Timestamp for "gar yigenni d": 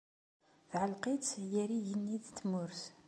1.51-2.25